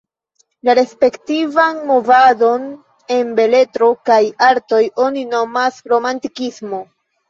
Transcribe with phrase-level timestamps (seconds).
[0.69, 2.67] La respektivan movadon
[3.19, 6.87] en beletro kaj artoj oni nomas romantikismo.